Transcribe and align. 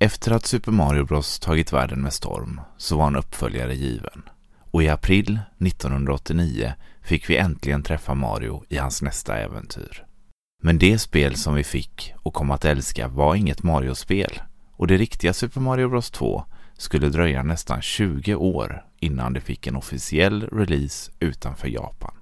Efter 0.00 0.32
att 0.32 0.46
Super 0.46 0.72
Mario 0.72 1.04
Bros 1.04 1.38
tagit 1.38 1.72
världen 1.72 2.02
med 2.02 2.12
storm 2.12 2.60
så 2.76 2.96
var 2.96 3.06
en 3.06 3.16
uppföljare 3.16 3.74
given. 3.74 4.22
Och 4.70 4.82
i 4.82 4.88
april 4.88 5.40
1989 5.58 6.72
fick 7.02 7.30
vi 7.30 7.36
äntligen 7.36 7.82
träffa 7.82 8.14
Mario 8.14 8.64
i 8.68 8.76
hans 8.76 9.02
nästa 9.02 9.38
äventyr. 9.38 10.06
Men 10.62 10.78
det 10.78 10.98
spel 10.98 11.36
som 11.36 11.54
vi 11.54 11.64
fick 11.64 12.14
och 12.16 12.34
kom 12.34 12.50
att 12.50 12.64
älska 12.64 13.08
var 13.08 13.34
inget 13.34 13.62
Mario-spel 13.62 14.40
och 14.72 14.86
det 14.86 14.96
riktiga 14.96 15.32
Super 15.32 15.60
Mario 15.60 15.88
Bros 15.88 16.10
2 16.10 16.44
skulle 16.78 17.08
dröja 17.08 17.42
nästan 17.42 17.82
20 17.82 18.34
år 18.34 18.84
innan 19.00 19.32
det 19.32 19.40
fick 19.40 19.66
en 19.66 19.76
officiell 19.76 20.48
release 20.48 21.12
utanför 21.20 21.68
Japan. 21.68 22.14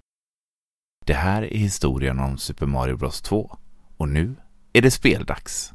Det 1.07 1.15
här 1.15 1.43
är 1.43 1.59
historien 1.59 2.19
om 2.19 2.39
Super 2.39 2.67
Mario 2.67 2.97
Bros 2.97 3.23
2 3.23 3.59
och 3.97 4.09
nu 4.09 4.37
är 4.73 4.83
det 4.83 4.91
speldags. 4.91 5.73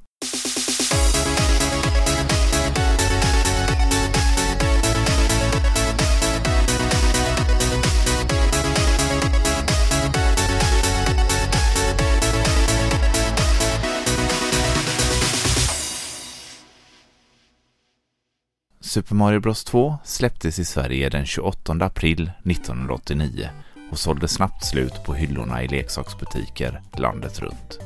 Super 18.90 19.16
Mario 19.16 19.40
Bros 19.40 19.64
2 19.64 19.98
släpptes 20.04 20.60
i 20.60 20.66
Sverige 20.66 21.10
den 21.10 21.26
28 21.26 21.74
april 21.80 22.32
1989 22.46 23.50
och 23.92 24.00
sålde 24.00 24.28
snabbt 24.28 24.66
slut 24.66 25.04
på 25.06 25.14
hyllorna 25.14 25.64
i 25.64 25.68
leksaksbutiker 25.68 26.82
landet 26.98 27.40
runt. 27.40 27.80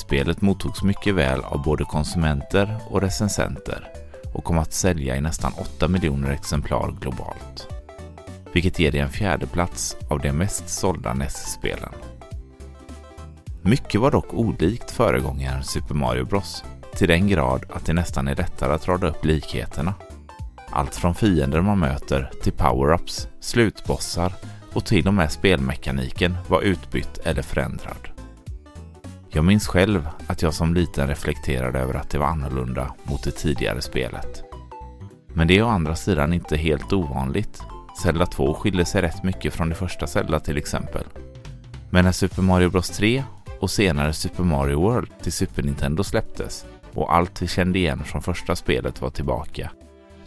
Spelet 0.00 0.40
mottogs 0.40 0.82
mycket 0.82 1.14
väl 1.14 1.40
av 1.40 1.62
både 1.62 1.84
konsumenter 1.84 2.76
och 2.90 3.00
recensenter 3.00 3.88
och 4.34 4.44
kom 4.44 4.58
att 4.58 4.72
sälja 4.72 5.16
i 5.16 5.20
nästan 5.20 5.52
8 5.52 5.88
miljoner 5.88 6.30
exemplar 6.30 6.94
globalt. 7.00 7.68
Vilket 8.52 8.78
ger 8.78 8.92
det 8.92 8.98
en 8.98 9.10
fjärdeplats 9.10 9.96
av 10.10 10.20
de 10.20 10.32
mest 10.32 10.68
sålda 10.68 11.14
NES-spelen. 11.14 11.92
Mycket 13.62 14.00
var 14.00 14.10
dock 14.10 14.34
olikt 14.34 14.90
föregångaren 14.90 15.64
Super 15.64 15.94
Mario 15.94 16.24
Bros 16.24 16.64
till 16.96 17.08
den 17.08 17.28
grad 17.28 17.64
att 17.70 17.86
det 17.86 17.92
nästan 17.92 18.28
är 18.28 18.36
lättare 18.36 18.74
att 18.74 18.88
rada 18.88 19.08
upp 19.08 19.24
likheterna. 19.24 19.94
Allt 20.74 20.94
från 20.94 21.14
fiender 21.14 21.60
man 21.60 21.78
möter 21.78 22.30
till 22.42 22.52
power-ups, 22.52 23.28
slutbossar 23.40 24.32
och 24.72 24.84
till 24.84 25.08
och 25.08 25.14
med 25.14 25.32
spelmekaniken 25.32 26.36
var 26.48 26.62
utbytt 26.62 27.18
eller 27.18 27.42
förändrad. 27.42 28.08
Jag 29.28 29.44
minns 29.44 29.66
själv 29.66 30.08
att 30.26 30.42
jag 30.42 30.54
som 30.54 30.74
liten 30.74 31.08
reflekterade 31.08 31.78
över 31.78 31.94
att 31.94 32.10
det 32.10 32.18
var 32.18 32.26
annorlunda 32.26 32.94
mot 33.02 33.22
det 33.22 33.30
tidigare 33.30 33.82
spelet. 33.82 34.44
Men 35.34 35.48
det 35.48 35.58
är 35.58 35.62
å 35.62 35.68
andra 35.68 35.96
sidan 35.96 36.32
inte 36.32 36.56
helt 36.56 36.92
ovanligt. 36.92 37.62
Zelda 38.02 38.26
2 38.26 38.54
skiljer 38.54 38.84
sig 38.84 39.02
rätt 39.02 39.22
mycket 39.22 39.54
från 39.54 39.68
det 39.68 39.74
första 39.74 40.06
Zelda 40.06 40.40
till 40.40 40.56
exempel. 40.56 41.04
Men 41.90 42.04
när 42.04 42.12
Super 42.12 42.42
Mario 42.42 42.70
Bros 42.70 42.90
3 42.90 43.24
och 43.60 43.70
senare 43.70 44.12
Super 44.12 44.44
Mario 44.44 44.80
World 44.80 45.10
till 45.22 45.32
Super 45.32 45.62
Nintendo 45.62 46.04
släpptes 46.04 46.64
och 46.94 47.14
allt 47.14 47.42
vi 47.42 47.48
kände 47.48 47.78
igen 47.78 48.04
från 48.04 48.22
första 48.22 48.56
spelet 48.56 49.00
var 49.00 49.10
tillbaka 49.10 49.70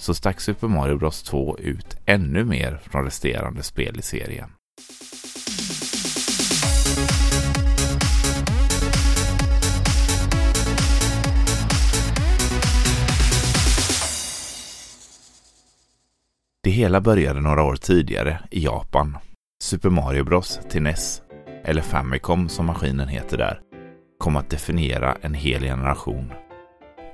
så 0.06 0.14
stack 0.14 0.42
Super 0.42 0.68
Mario 0.68 0.98
Bros 0.98 1.24
2 1.24 1.58
ut 1.60 1.98
ännu 2.06 2.46
mer 2.46 2.80
från 2.84 3.04
resterande 3.04 3.64
spel 3.64 4.00
i 4.00 4.02
serien. 4.02 4.50
Det 16.64 16.70
hela 16.70 17.02
började 17.02 17.42
några 17.42 17.64
år 17.64 17.76
tidigare 17.76 18.40
i 18.52 18.64
Japan. 18.64 19.18
Super 19.64 19.90
Mario 19.90 20.24
Bros 20.24 20.60
till 20.70 20.82
NES, 20.84 21.22
eller 21.64 21.82
Famicom 21.82 22.50
som 22.50 22.66
maskinen 22.66 23.08
heter 23.08 23.38
där, 23.38 23.60
kom 24.18 24.36
att 24.36 24.50
definiera 24.50 25.18
en 25.22 25.34
hel 25.34 25.62
generation 25.62 26.32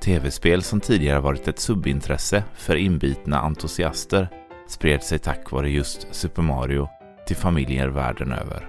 Tv-spel 0.03 0.63
som 0.63 0.79
tidigare 0.79 1.19
varit 1.19 1.47
ett 1.47 1.59
subintresse 1.59 2.43
för 2.53 2.75
inbitna 2.75 3.41
entusiaster 3.41 4.29
spred 4.67 5.03
sig 5.03 5.19
tack 5.19 5.51
vare 5.51 5.69
just 5.69 6.07
Super 6.11 6.41
Mario 6.41 6.89
till 7.27 7.35
familjer 7.35 7.87
världen 7.87 8.31
över. 8.31 8.67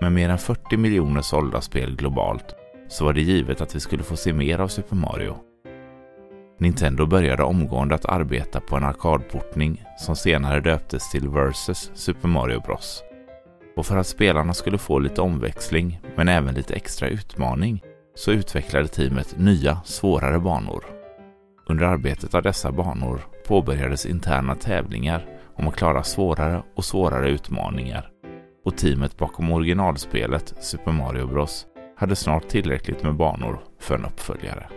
Med 0.00 0.12
mer 0.12 0.28
än 0.28 0.38
40 0.38 0.76
miljoner 0.76 1.22
sålda 1.22 1.60
spel 1.60 1.96
globalt 1.96 2.54
så 2.88 3.04
var 3.04 3.12
det 3.12 3.20
givet 3.20 3.60
att 3.60 3.74
vi 3.74 3.80
skulle 3.80 4.02
få 4.02 4.16
se 4.16 4.32
mer 4.32 4.58
av 4.58 4.68
Super 4.68 4.96
Mario. 4.96 5.36
Nintendo 6.58 7.06
började 7.06 7.42
omgående 7.42 7.94
att 7.94 8.04
arbeta 8.04 8.60
på 8.60 8.76
en 8.76 8.84
arkadportning 8.84 9.84
som 9.98 10.16
senare 10.16 10.60
döptes 10.60 11.10
till 11.10 11.28
Versus 11.28 11.90
Super 11.94 12.28
Mario 12.28 12.60
Bros. 12.60 13.02
Och 13.76 13.86
för 13.86 13.96
att 13.96 14.06
spelarna 14.06 14.54
skulle 14.54 14.78
få 14.78 14.98
lite 14.98 15.20
omväxling 15.20 16.00
men 16.16 16.28
även 16.28 16.54
lite 16.54 16.74
extra 16.74 17.08
utmaning 17.08 17.82
så 18.18 18.32
utvecklade 18.32 18.88
teamet 18.88 19.38
nya, 19.38 19.80
svårare 19.84 20.38
banor. 20.38 20.84
Under 21.66 21.86
arbetet 21.86 22.34
av 22.34 22.42
dessa 22.42 22.72
banor 22.72 23.20
påbörjades 23.46 24.06
interna 24.06 24.54
tävlingar 24.54 25.26
om 25.54 25.68
att 25.68 25.76
klara 25.76 26.02
svårare 26.02 26.62
och 26.74 26.84
svårare 26.84 27.30
utmaningar 27.30 28.10
och 28.64 28.76
teamet 28.76 29.16
bakom 29.16 29.52
originalspelet 29.52 30.54
Super 30.60 30.92
Mario 30.92 31.26
Bros 31.26 31.66
hade 31.96 32.16
snart 32.16 32.48
tillräckligt 32.48 33.02
med 33.02 33.16
banor 33.16 33.60
för 33.80 33.94
en 33.94 34.04
uppföljare. 34.04 34.68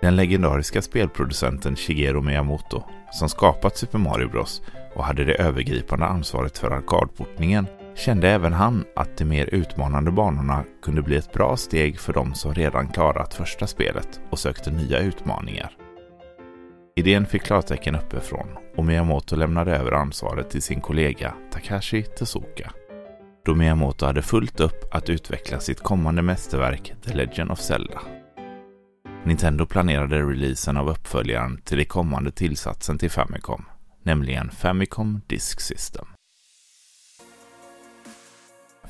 Den 0.00 0.16
legendariska 0.16 0.82
spelproducenten 0.82 1.76
Shigeru 1.76 2.20
Miyamoto, 2.20 2.82
som 3.12 3.28
skapat 3.28 3.76
Super 3.76 3.98
Mario 3.98 4.28
Bros 4.28 4.62
och 4.94 5.04
hade 5.04 5.24
det 5.24 5.34
övergripande 5.34 6.06
ansvaret 6.06 6.58
för 6.58 6.70
arkadportningen, 6.70 7.66
kände 7.96 8.28
även 8.30 8.52
han 8.52 8.84
att 8.96 9.16
de 9.16 9.24
mer 9.24 9.54
utmanande 9.54 10.10
banorna 10.10 10.64
kunde 10.82 11.02
bli 11.02 11.16
ett 11.16 11.32
bra 11.32 11.56
steg 11.56 12.00
för 12.00 12.12
de 12.12 12.34
som 12.34 12.54
redan 12.54 12.88
klarat 12.88 13.34
första 13.34 13.66
spelet 13.66 14.20
och 14.30 14.38
sökte 14.38 14.70
nya 14.70 14.98
utmaningar. 14.98 15.76
Idén 16.96 17.26
fick 17.26 17.42
klartecken 17.42 17.94
uppifrån 17.94 18.46
och 18.76 18.84
Miyamoto 18.84 19.36
lämnade 19.36 19.76
över 19.76 19.92
ansvaret 19.92 20.50
till 20.50 20.62
sin 20.62 20.80
kollega 20.80 21.34
Takashi 21.52 22.02
Tezuka. 22.02 22.72
Då 23.44 23.54
Miyamoto 23.54 24.06
hade 24.06 24.22
fullt 24.22 24.60
upp 24.60 24.94
att 24.94 25.10
utveckla 25.10 25.60
sitt 25.60 25.80
kommande 25.80 26.22
mästerverk 26.22 26.94
The 27.04 27.14
Legend 27.14 27.50
of 27.50 27.60
Zelda. 27.60 28.00
Nintendo 29.24 29.66
planerade 29.66 30.22
releasen 30.22 30.76
av 30.76 30.88
uppföljaren 30.88 31.60
till 31.64 31.76
den 31.76 31.86
kommande 31.86 32.30
tillsatsen 32.30 32.98
till 32.98 33.10
Famicom, 33.10 33.64
nämligen 34.02 34.50
Famicom 34.50 35.20
Disk 35.26 35.60
System. 35.60 36.06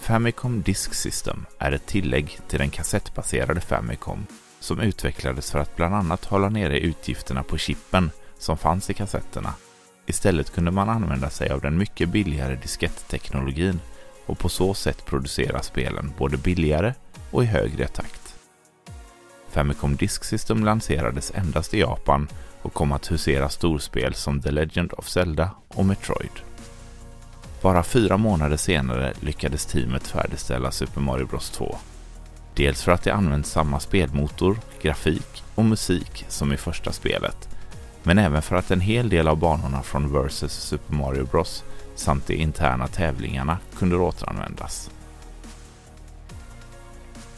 Famicom 0.01 0.63
Disk 0.63 0.95
System 0.95 1.47
är 1.59 1.73
ett 1.73 1.87
tillägg 1.87 2.39
till 2.49 2.59
den 2.59 2.71
kassettbaserade 2.71 3.61
Famicom 3.61 4.27
som 4.61 4.81
utvecklades 4.81 5.51
för 5.51 5.59
att 5.59 5.77
bland 5.77 5.95
annat 5.95 6.25
hålla 6.25 6.49
nere 6.49 6.79
utgifterna 6.79 7.43
på 7.43 7.59
chippen 7.59 8.11
som 8.39 8.59
fanns 8.59 8.91
i 8.91 8.95
kassetterna. 8.95 9.55
Istället 10.07 10.51
kunde 10.51 10.71
man 10.71 10.89
använda 10.89 11.31
sig 11.31 11.51
av 11.51 11.61
den 11.61 11.79
mycket 11.79 12.09
billigare 12.09 12.57
disketteknologin 12.57 13.81
och 14.27 14.39
på 14.39 14.49
så 14.49 14.75
sätt 14.75 15.07
producera 15.07 15.63
spelen 15.63 16.13
både 16.19 16.37
billigare 16.37 16.95
och 17.31 17.43
i 17.43 17.47
högre 17.47 17.87
takt. 17.89 18.35
Famicom 19.49 19.97
Disk 19.97 20.25
System 20.25 20.65
lanserades 20.65 21.33
endast 21.35 21.75
i 21.75 21.81
Japan 21.81 22.29
och 22.63 22.75
kom 22.75 22.93
att 22.93 23.11
husera 23.11 23.49
storspel 23.49 24.15
som 24.15 24.43
The 24.43 24.51
Legend 24.51 24.93
of 24.93 25.09
Zelda 25.09 25.51
och 25.69 25.87
Metroid. 25.87 26.56
Bara 27.63 27.83
fyra 27.83 28.17
månader 28.17 28.57
senare 28.57 29.13
lyckades 29.21 29.67
teamet 29.67 30.07
färdigställa 30.07 30.71
Super 30.71 31.01
Mario 31.01 31.27
Bros 31.27 31.51
2. 31.51 31.77
Dels 32.55 32.83
för 32.83 32.93
att 32.93 33.03
det 33.03 33.15
använt 33.15 33.47
samma 33.47 33.81
spelmotor, 33.81 34.59
grafik 34.83 35.45
och 35.55 35.65
musik 35.65 36.25
som 36.29 36.53
i 36.53 36.57
första 36.57 36.93
spelet, 36.93 37.49
men 38.03 38.19
även 38.19 38.43
för 38.43 38.57
att 38.57 38.71
en 38.71 38.81
hel 38.81 39.09
del 39.09 39.29
av 39.29 39.39
banorna 39.39 39.83
från 39.83 40.13
Versus 40.13 40.53
Super 40.53 40.95
Mario 40.95 41.27
Bros 41.27 41.65
samt 41.95 42.27
de 42.27 42.35
interna 42.35 42.89
tävlingarna 42.89 43.59
kunde 43.79 43.97
återanvändas. 43.97 44.91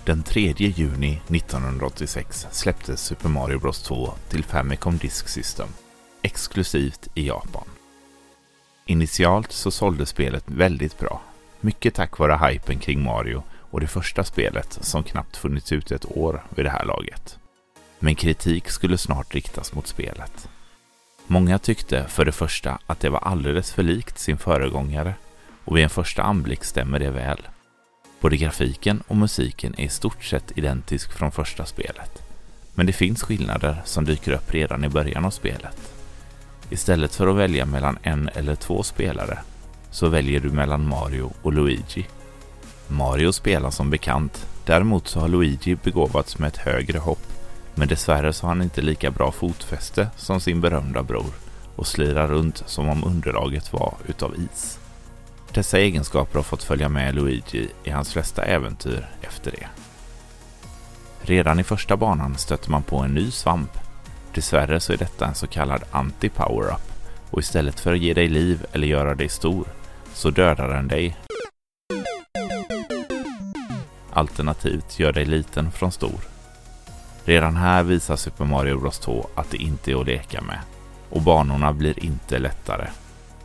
Den 0.04 0.22
3 0.22 0.54
juni 0.58 1.20
1986 1.28 2.46
släpptes 2.50 3.00
Super 3.00 3.28
Mario 3.28 3.58
Bros 3.58 3.82
2 3.82 4.10
till 4.28 4.44
Famicom 4.44 4.96
Disk 4.98 5.28
System, 5.28 5.68
exklusivt 6.22 7.08
i 7.14 7.26
Japan. 7.26 7.77
Initialt 8.90 9.52
så 9.52 9.70
sålde 9.70 10.06
spelet 10.06 10.44
väldigt 10.46 10.98
bra. 10.98 11.20
Mycket 11.60 11.94
tack 11.94 12.18
vare 12.18 12.48
hypen 12.48 12.78
kring 12.78 13.02
Mario 13.02 13.42
och 13.70 13.80
det 13.80 13.86
första 13.86 14.24
spelet 14.24 14.78
som 14.80 15.02
knappt 15.02 15.36
funnits 15.36 15.72
ut 15.72 15.90
ett 15.90 16.16
år 16.16 16.42
vid 16.50 16.64
det 16.64 16.70
här 16.70 16.84
laget. 16.84 17.38
Men 17.98 18.14
kritik 18.14 18.68
skulle 18.68 18.98
snart 18.98 19.34
riktas 19.34 19.72
mot 19.72 19.86
spelet. 19.86 20.48
Många 21.26 21.58
tyckte 21.58 22.04
för 22.08 22.24
det 22.24 22.32
första 22.32 22.78
att 22.86 23.00
det 23.00 23.10
var 23.10 23.18
alldeles 23.18 23.72
för 23.72 23.82
likt 23.82 24.18
sin 24.18 24.38
föregångare 24.38 25.14
och 25.64 25.76
vid 25.76 25.84
en 25.84 25.90
första 25.90 26.22
anblick 26.22 26.64
stämmer 26.64 26.98
det 26.98 27.10
väl. 27.10 27.48
Både 28.20 28.36
grafiken 28.36 29.02
och 29.06 29.16
musiken 29.16 29.74
är 29.78 29.84
i 29.84 29.88
stort 29.88 30.24
sett 30.24 30.58
identisk 30.58 31.12
från 31.12 31.32
första 31.32 31.64
spelet. 31.64 32.22
Men 32.74 32.86
det 32.86 32.92
finns 32.92 33.22
skillnader 33.22 33.82
som 33.84 34.04
dyker 34.04 34.32
upp 34.32 34.54
redan 34.54 34.84
i 34.84 34.88
början 34.88 35.24
av 35.24 35.30
spelet. 35.30 35.97
Istället 36.70 37.14
för 37.14 37.26
att 37.26 37.36
välja 37.36 37.66
mellan 37.66 37.98
en 38.02 38.28
eller 38.28 38.54
två 38.54 38.82
spelare 38.82 39.38
så 39.90 40.08
väljer 40.08 40.40
du 40.40 40.50
mellan 40.50 40.88
Mario 40.88 41.32
och 41.42 41.52
Luigi. 41.52 42.06
Mario 42.88 43.32
spelar 43.32 43.70
som 43.70 43.90
bekant, 43.90 44.46
däremot 44.64 45.08
så 45.08 45.20
har 45.20 45.28
Luigi 45.28 45.76
begåvats 45.76 46.38
med 46.38 46.48
ett 46.48 46.56
högre 46.56 46.98
hopp 46.98 47.26
men 47.78 47.88
dessvärre 47.88 48.32
så 48.32 48.46
har 48.46 48.48
han 48.48 48.62
inte 48.62 48.82
lika 48.82 49.10
bra 49.10 49.32
fotfäste 49.32 50.08
som 50.16 50.40
sin 50.40 50.60
berömda 50.60 51.02
bror 51.02 51.32
och 51.76 51.86
slirar 51.86 52.26
runt 52.26 52.62
som 52.66 52.88
om 52.88 53.04
underlaget 53.04 53.72
var 53.72 53.94
utav 54.06 54.34
is. 54.34 54.78
Dessa 55.52 55.78
egenskaper 55.78 56.34
har 56.34 56.42
fått 56.42 56.62
följa 56.62 56.88
med 56.88 57.14
Luigi 57.14 57.68
i 57.84 57.90
hans 57.90 58.12
flesta 58.12 58.42
äventyr 58.42 59.08
efter 59.20 59.50
det. 59.50 59.66
Redan 61.20 61.60
i 61.60 61.64
första 61.64 61.96
banan 61.96 62.38
stöter 62.38 62.70
man 62.70 62.82
på 62.82 62.98
en 62.98 63.14
ny 63.14 63.30
svamp. 63.30 63.70
Dessvärre 64.34 64.80
så 64.80 64.92
är 64.92 64.96
detta 64.96 65.26
en 65.26 65.34
så 65.34 65.46
kallad 65.46 65.82
anti-power-up 65.90 66.92
och 67.30 67.40
istället 67.40 67.80
för 67.80 67.92
att 67.92 67.98
ge 67.98 68.14
dig 68.14 68.28
liv 68.28 68.66
eller 68.72 68.86
göra 68.86 69.14
dig 69.14 69.28
stor 69.28 69.66
så 70.12 70.30
dödar 70.30 70.68
den 70.68 70.88
dig. 70.88 71.16
Alternativt 74.12 74.98
gör 74.98 75.12
dig 75.12 75.24
liten 75.24 75.70
från 75.70 75.92
stor. 75.92 76.20
Redan 77.24 77.56
här 77.56 77.82
visar 77.82 78.16
Super 78.16 78.44
Mario 78.44 78.80
Bros 78.80 78.98
2 78.98 79.26
att 79.34 79.50
det 79.50 79.56
inte 79.56 79.90
är 79.90 80.00
att 80.00 80.06
leka 80.06 80.40
med 80.40 80.58
och 81.10 81.22
banorna 81.22 81.72
blir 81.72 82.04
inte 82.04 82.38
lättare. 82.38 82.88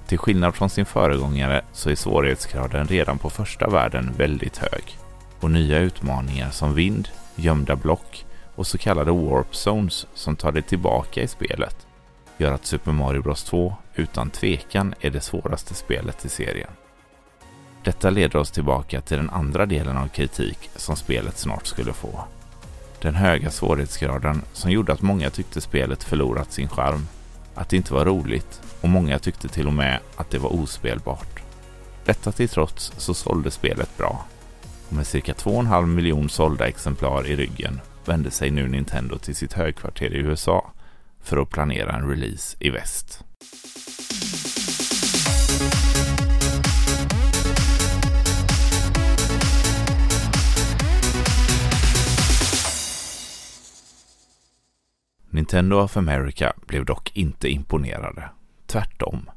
Till 0.07 0.17
skillnad 0.17 0.55
från 0.55 0.69
sin 0.69 0.85
föregångare 0.85 1.61
så 1.73 1.89
är 1.89 1.95
svårighetsgraden 1.95 2.87
redan 2.87 3.17
på 3.17 3.29
första 3.29 3.69
världen 3.69 4.13
väldigt 4.17 4.57
hög 4.57 4.97
och 5.39 5.51
nya 5.51 5.79
utmaningar 5.79 6.49
som 6.49 6.73
vind, 6.73 7.07
gömda 7.35 7.75
block 7.75 8.25
och 8.55 8.67
så 8.67 8.77
kallade 8.77 9.11
warp 9.11 9.55
zones 9.55 10.07
som 10.13 10.35
tar 10.35 10.51
dig 10.51 10.61
tillbaka 10.61 11.21
i 11.21 11.27
spelet 11.27 11.87
gör 12.37 12.51
att 12.51 12.65
Super 12.65 12.91
Mario 12.91 13.21
Bros 13.21 13.43
2 13.43 13.75
utan 13.95 14.29
tvekan 14.29 14.93
är 14.99 15.09
det 15.09 15.21
svåraste 15.21 15.73
spelet 15.73 16.25
i 16.25 16.29
serien. 16.29 16.69
Detta 17.83 18.09
leder 18.09 18.39
oss 18.39 18.51
tillbaka 18.51 19.01
till 19.01 19.17
den 19.17 19.29
andra 19.29 19.65
delen 19.65 19.97
av 19.97 20.07
kritik 20.07 20.69
som 20.75 20.95
spelet 20.95 21.37
snart 21.37 21.67
skulle 21.67 21.93
få. 21.93 22.23
Den 23.01 23.15
höga 23.15 23.51
svårighetsgraden 23.51 24.41
som 24.53 24.71
gjorde 24.71 24.93
att 24.93 25.01
många 25.01 25.29
tyckte 25.29 25.61
spelet 25.61 26.03
förlorat 26.03 26.51
sin 26.51 26.69
charm, 26.69 27.07
att 27.55 27.69
det 27.69 27.77
inte 27.77 27.93
var 27.93 28.05
roligt 28.05 28.61
och 28.81 28.89
många 28.89 29.19
tyckte 29.19 29.47
till 29.47 29.67
och 29.67 29.73
med 29.73 29.99
att 30.15 30.29
det 30.29 30.39
var 30.39 30.53
ospelbart. 30.53 31.43
Detta 32.05 32.31
till 32.31 32.49
trots 32.49 32.93
så 32.97 33.13
sålde 33.13 33.51
spelet 33.51 33.97
bra. 33.97 34.25
Och 34.89 34.93
med 34.93 35.07
cirka 35.07 35.33
2,5 35.33 35.85
miljon 35.85 36.29
sålda 36.29 36.67
exemplar 36.67 37.27
i 37.27 37.35
ryggen 37.35 37.79
vände 38.07 38.31
sig 38.31 38.51
nu 38.51 38.67
Nintendo 38.67 39.17
till 39.17 39.35
sitt 39.35 39.53
högkvarter 39.53 40.13
i 40.13 40.17
USA 40.17 40.71
för 41.21 41.37
att 41.37 41.49
planera 41.49 41.91
en 41.91 42.09
release 42.09 42.57
i 42.59 42.69
väst. 42.69 43.23
Nintendo 55.29 55.77
of 55.77 55.97
America 55.97 56.53
blev 56.67 56.85
dock 56.85 57.11
inte 57.17 57.49
imponerade. 57.49 58.29
Tvärtom. 58.65 59.29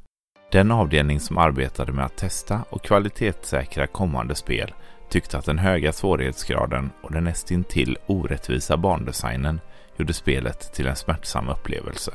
Den 0.53 0.71
avdelning 0.71 1.21
som 1.21 1.39
arbetade 1.39 1.93
med 1.93 2.05
att 2.05 2.17
testa 2.17 2.65
och 2.71 2.85
kvalitetssäkra 2.85 3.87
kommande 3.87 4.35
spel 4.35 4.75
tyckte 5.09 5.39
att 5.39 5.45
den 5.45 5.59
höga 5.59 5.93
svårighetsgraden 5.93 6.91
och 7.03 7.13
den 7.13 7.25
nästintill 7.25 7.99
orättvisa 8.07 8.77
bandesignen 8.77 9.61
gjorde 9.97 10.13
spelet 10.13 10.73
till 10.73 10.87
en 10.87 10.97
smärtsam 10.97 11.49
upplevelse. 11.49 12.13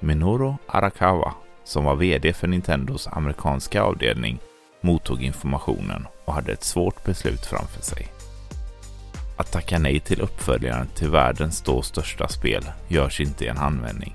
Minoru 0.00 0.54
Arakawa, 0.66 1.34
som 1.64 1.84
var 1.84 1.96
VD 1.96 2.32
för 2.32 2.48
Nintendos 2.48 3.08
amerikanska 3.12 3.82
avdelning, 3.82 4.38
mottog 4.80 5.22
informationen 5.22 6.06
och 6.24 6.34
hade 6.34 6.52
ett 6.52 6.64
svårt 6.64 7.04
beslut 7.04 7.46
framför 7.46 7.82
sig. 7.82 8.08
Att 9.36 9.52
tacka 9.52 9.78
nej 9.78 10.00
till 10.00 10.20
uppföljaren 10.20 10.88
till 10.94 11.10
världens 11.10 11.62
då 11.62 11.82
största 11.82 12.28
spel 12.28 12.64
görs 12.88 13.20
inte 13.20 13.44
i 13.44 13.48
en 13.48 13.56
handvändning. 13.56 14.14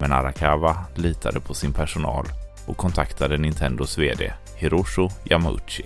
Men 0.00 0.12
Arakawa 0.12 0.76
litade 0.94 1.40
på 1.40 1.54
sin 1.54 1.72
personal 1.72 2.26
och 2.66 2.76
kontaktade 2.76 3.38
Nintendos 3.38 3.98
VD 3.98 4.32
Hiroshi 4.56 5.08
Yamauchi, 5.24 5.84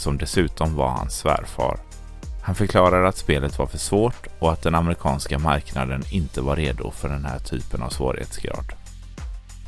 som 0.00 0.18
dessutom 0.18 0.76
var 0.76 0.88
hans 0.88 1.18
svärfar. 1.18 1.78
Han 2.42 2.54
förklarade 2.54 3.08
att 3.08 3.16
spelet 3.16 3.58
var 3.58 3.66
för 3.66 3.78
svårt 3.78 4.26
och 4.38 4.52
att 4.52 4.62
den 4.62 4.74
amerikanska 4.74 5.38
marknaden 5.38 6.02
inte 6.10 6.40
var 6.40 6.56
redo 6.56 6.90
för 6.90 7.08
den 7.08 7.24
här 7.24 7.38
typen 7.38 7.82
av 7.82 7.88
svårighetsgrad. 7.88 8.72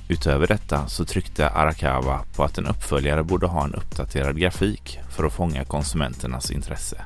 Utöver 0.09 0.47
detta 0.47 0.87
så 0.87 1.05
tryckte 1.05 1.49
Arakawa 1.49 2.25
på 2.37 2.45
att 2.45 2.59
en 2.59 2.67
uppföljare 2.67 3.23
borde 3.23 3.47
ha 3.47 3.65
en 3.65 3.75
uppdaterad 3.75 4.39
grafik 4.41 5.01
för 5.11 5.25
att 5.25 5.33
fånga 5.33 5.65
konsumenternas 5.65 6.51
intresse. 6.51 7.05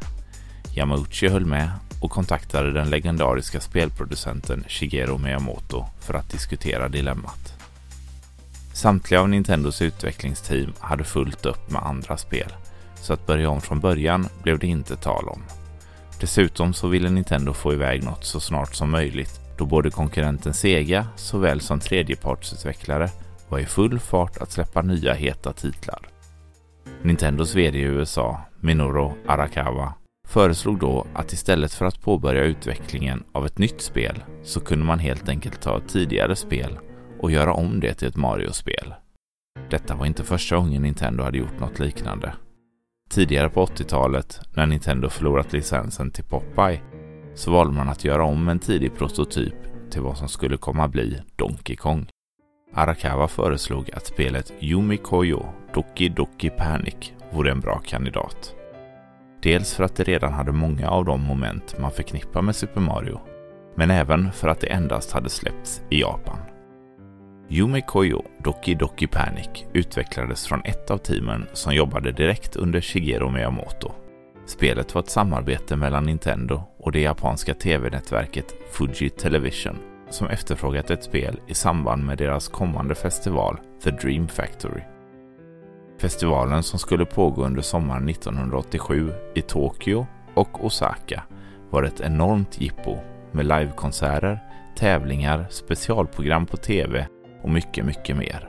Yamauchi 0.75 1.29
höll 1.29 1.47
med 1.47 1.71
och 2.01 2.11
kontaktade 2.11 2.73
den 2.73 2.91
legendariska 2.91 3.61
spelproducenten 3.61 4.65
Shigeru 4.69 5.19
Miyamoto 5.19 5.85
för 6.01 6.15
att 6.15 6.31
diskutera 6.31 6.89
dilemmat. 6.89 7.55
Samtliga 8.73 9.21
av 9.21 9.29
Nintendos 9.29 9.83
utvecklingsteam 9.83 10.73
hade 10.81 11.05
fullt 11.05 11.47
upp 11.47 11.71
med 11.71 11.83
andra 11.83 12.17
spel, 12.17 12.53
så 12.97 13.13
att 13.13 13.27
börja 13.27 13.51
om 13.51 13.61
från 13.61 13.81
början 13.81 14.29
blev 14.43 14.59
det 14.59 14.67
inte 14.67 14.97
tal 14.97 15.29
om. 15.29 15.43
Dessutom 16.21 16.73
så 16.73 16.89
ville 16.89 17.11
Nintendo 17.11 17.53
få 17.53 17.73
iväg 17.73 18.05
något 18.05 18.25
så 18.25 18.41
snart 18.41 18.75
som 18.75 18.91
möjligt 18.91 19.41
då 19.59 19.67
både 19.67 19.91
konkurrenten 19.91 20.55
Sega 20.55 21.07
såväl 21.17 21.61
som 21.61 21.81
tredjepartsutvecklare 21.81 23.09
var 23.49 23.59
i 23.59 23.67
full 23.67 23.99
fart 23.99 24.37
att 24.39 24.53
släppa 24.53 24.83
nya 24.83 25.15
heta 25.15 25.53
titlar. 25.53 26.09
Nintendos 27.03 27.55
VD 27.55 27.79
i 27.79 27.83
USA, 27.83 28.41
Minoru 28.61 29.11
Arakawa, 29.27 29.95
föreslog 30.29 30.79
då 30.79 31.07
att 31.15 31.33
istället 31.33 31.73
för 31.73 31.85
att 31.85 32.03
påbörja 32.03 32.45
utvecklingen 32.45 33.25
av 33.33 33.47
ett 33.47 33.59
nytt 33.59 33.81
spel 33.81 34.25
så 34.43 34.61
kunde 34.61 34.85
man 34.85 34.99
helt 34.99 35.29
enkelt 35.29 35.61
ta 35.61 35.79
ett 35.79 35.89
tidigare 35.89 36.37
spel 36.37 36.79
och 37.21 37.31
göra 37.31 37.53
om 37.53 37.81
det 37.81 37.95
till 37.95 38.09
ett 38.09 38.17
Mario-spel. 38.17 38.95
Detta 39.71 39.95
var 39.95 40.07
inte 40.07 40.25
första 40.25 40.57
gången 40.57 40.83
Nintendo 40.83 41.25
hade 41.25 41.39
gjort 41.39 41.61
något 41.61 41.79
liknande. 41.79 42.33
Tidigare 43.11 43.49
på 43.49 43.67
80-talet, 43.67 44.41
när 44.55 44.67
Nintendo 44.67 45.09
förlorat 45.09 45.53
licensen 45.53 46.11
till 46.11 46.25
Popeye, 46.25 46.81
så 47.35 47.51
valde 47.51 47.73
man 47.73 47.89
att 47.89 48.05
göra 48.05 48.25
om 48.25 48.49
en 48.49 48.59
tidig 48.59 48.95
prototyp 48.95 49.55
till 49.91 50.03
vad 50.03 50.17
som 50.17 50.29
skulle 50.29 50.57
komma 50.57 50.85
att 50.85 50.93
bli 50.93 51.21
Donkey 51.37 51.77
Kong. 51.77 52.07
Arakawa 52.75 53.29
föreslog 53.29 53.91
att 53.95 54.07
spelet 54.07 54.53
Yumi 54.61 54.97
Koyo 54.97 55.47
Doki 55.75 56.09
Doki 56.09 56.51
Panic 56.51 57.13
vore 57.33 57.51
en 57.51 57.61
bra 57.61 57.79
kandidat. 57.79 58.55
Dels 59.43 59.75
för 59.75 59.85
att 59.85 59.97
det 59.97 60.05
redan 60.05 60.33
hade 60.33 60.53
många 60.53 60.91
av 60.91 61.05
de 61.05 61.21
moment 61.21 61.79
man 61.79 61.91
förknippar 61.91 62.43
med 62.43 62.57
Super 62.57 62.81
Mario, 62.81 63.21
men 63.75 63.91
även 63.91 64.33
för 64.33 64.49
att 64.49 64.61
det 64.61 64.67
endast 64.67 65.13
hade 65.13 65.31
släppts 65.31 65.83
i 65.91 66.01
Japan. 66.01 66.39
Yume 67.49 67.81
Koyo 67.81 68.23
Doki 68.39 68.75
Doki 68.75 69.07
Panic 69.07 69.65
utvecklades 69.73 70.47
från 70.47 70.63
ett 70.65 70.91
av 70.91 70.99
teamen 70.99 71.47
som 71.53 71.75
jobbade 71.75 72.13
direkt 72.13 72.57
under 72.57 72.81
Shigeru 72.81 73.31
Miyamoto. 73.31 73.93
Spelet 74.47 74.95
var 74.95 75.03
ett 75.03 75.11
samarbete 75.11 75.77
mellan 75.77 76.05
Nintendo 76.05 76.63
och 76.79 76.93
det 76.93 77.01
japanska 77.01 77.55
tv-nätverket 77.55 78.55
Fuji 78.73 79.11
Television 79.11 79.77
som 80.11 80.27
efterfrågat 80.27 80.91
ett 80.91 81.05
spel 81.05 81.41
i 81.47 81.55
samband 81.55 82.05
med 82.05 82.19
deras 82.19 82.49
kommande 82.49 82.95
festival 82.95 83.59
The 83.85 83.91
Dream 83.91 84.29
Factory. 84.29 84.83
Festivalen 86.01 86.63
som 86.63 86.79
skulle 86.79 87.05
pågå 87.05 87.45
under 87.45 87.63
sommaren 87.63 88.09
1987 88.09 89.13
i 89.35 89.43
Tokyo 89.43 90.07
och 90.35 90.65
Osaka 90.65 91.23
var 91.71 91.83
ett 91.83 92.01
enormt 92.01 92.61
jippo 92.61 92.99
med 93.33 93.47
livekonserter, 93.47 94.39
tävlingar, 94.77 95.47
specialprogram 95.51 96.47
på 96.47 96.57
tv 96.57 97.07
och 97.47 97.53
mycket, 97.53 97.85
mycket 97.85 98.17
mer. 98.17 98.49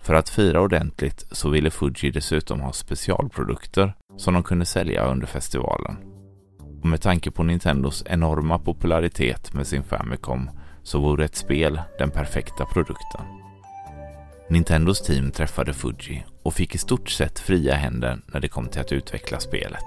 För 0.00 0.14
att 0.14 0.28
fira 0.28 0.60
ordentligt 0.60 1.26
så 1.30 1.48
ville 1.48 1.70
Fuji 1.70 2.10
dessutom 2.10 2.60
ha 2.60 2.72
specialprodukter 2.72 3.94
som 4.16 4.34
de 4.34 4.42
kunde 4.42 4.64
sälja 4.64 5.04
under 5.04 5.26
festivalen. 5.26 5.96
Och 6.82 6.88
med 6.88 7.00
tanke 7.00 7.30
på 7.30 7.42
Nintendos 7.42 8.04
enorma 8.06 8.58
popularitet 8.58 9.54
med 9.54 9.66
sin 9.66 9.82
Famicom 9.82 10.50
så 10.82 11.00
vore 11.00 11.24
ett 11.24 11.36
spel 11.36 11.80
den 11.98 12.10
perfekta 12.10 12.64
produkten. 12.64 13.20
Nintendos 14.50 15.02
team 15.02 15.30
träffade 15.30 15.74
Fuji 15.74 16.24
och 16.42 16.54
fick 16.54 16.74
i 16.74 16.78
stort 16.78 17.10
sett 17.10 17.38
fria 17.38 17.74
händer 17.74 18.18
när 18.26 18.40
det 18.40 18.48
kom 18.48 18.68
till 18.68 18.80
att 18.80 18.92
utveckla 18.92 19.40
spelet. 19.40 19.86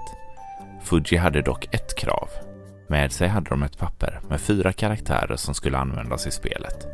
Fuji 0.82 1.16
hade 1.16 1.42
dock 1.42 1.74
ett 1.74 1.98
krav. 1.98 2.45
Med 2.88 3.12
sig 3.12 3.28
hade 3.28 3.50
de 3.50 3.62
ett 3.62 3.78
papper 3.78 4.20
med 4.28 4.40
fyra 4.40 4.72
karaktärer 4.72 5.36
som 5.36 5.54
skulle 5.54 5.78
användas 5.78 6.26
i 6.26 6.30
spelet. 6.30 6.86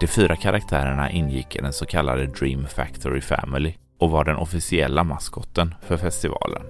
De 0.00 0.06
fyra 0.06 0.36
karaktärerna 0.36 1.10
ingick 1.10 1.56
i 1.56 1.58
den 1.58 1.72
så 1.72 1.86
kallade 1.86 2.26
Dream 2.26 2.66
Factory 2.66 3.20
Family 3.20 3.74
och 3.98 4.10
var 4.10 4.24
den 4.24 4.36
officiella 4.36 5.04
maskotten 5.04 5.74
för 5.82 5.96
festivalen. 5.96 6.62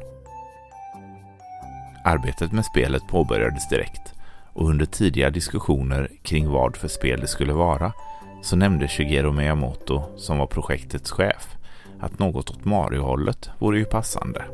Arbetet 2.04 2.52
med 2.52 2.64
spelet 2.64 3.02
påbörjades 3.08 3.68
direkt 3.68 4.14
och 4.52 4.68
under 4.68 4.87
tidiga 4.87 5.30
diskussioner 5.30 6.11
kring 6.23 6.49
vad 6.49 6.76
för 6.76 6.88
spel 6.88 7.20
det 7.20 7.26
skulle 7.26 7.52
vara 7.52 7.92
så 8.42 8.56
nämnde 8.56 8.88
Shigeru 8.88 9.32
Miyamoto, 9.32 10.02
som 10.16 10.38
var 10.38 10.46
projektets 10.46 11.11
chef, 11.11 11.56
att 12.00 12.18
något 12.18 12.50
åt 12.50 12.64
Mario-hållet 12.64 13.50
vore 13.58 13.78
ju 13.78 13.85
passande. 13.85 14.44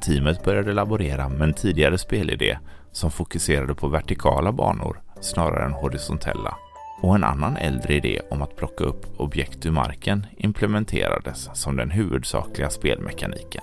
Teamet 0.00 0.44
började 0.44 0.72
laborera 0.72 1.28
med 1.28 1.42
en 1.42 1.54
tidigare 1.54 1.98
spelidé 1.98 2.58
som 2.92 3.10
fokuserade 3.10 3.74
på 3.74 3.88
vertikala 3.88 4.52
banor 4.52 5.00
snarare 5.20 5.64
än 5.64 5.72
horisontella. 5.72 6.56
Och 7.00 7.14
en 7.14 7.24
annan 7.24 7.56
äldre 7.56 7.94
idé 7.94 8.20
om 8.30 8.42
att 8.42 8.56
plocka 8.56 8.84
upp 8.84 9.20
objekt 9.20 9.66
ur 9.66 9.70
marken 9.70 10.26
implementerades 10.36 11.50
som 11.54 11.76
den 11.76 11.90
huvudsakliga 11.90 12.70
spelmekaniken. 12.70 13.62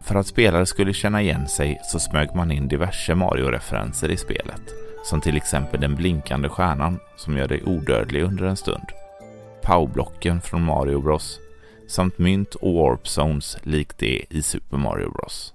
För 0.00 0.14
att 0.14 0.26
spelare 0.26 0.66
skulle 0.66 0.92
känna 0.92 1.22
igen 1.22 1.48
sig 1.48 1.80
så 1.82 1.98
smög 1.98 2.34
man 2.34 2.50
in 2.50 2.68
diverse 2.68 3.14
Mario-referenser 3.14 4.10
i 4.10 4.16
spelet, 4.16 4.62
som 5.04 5.20
till 5.20 5.36
exempel 5.36 5.80
den 5.80 5.94
blinkande 5.94 6.48
stjärnan 6.48 6.98
som 7.16 7.36
gör 7.36 7.48
dig 7.48 7.62
odödlig 7.64 8.22
under 8.22 8.44
en 8.44 8.56
stund, 8.56 8.86
powerblocken 9.62 10.40
från 10.40 10.62
Mario 10.62 11.00
Bros 11.00 11.40
samt 11.90 12.18
mynt 12.18 12.54
och 12.54 12.74
warp 12.74 13.08
zones 13.08 13.56
likt 13.62 13.98
det 13.98 14.24
i 14.30 14.42
Super 14.42 14.76
Mario 14.76 15.10
Bros. 15.10 15.54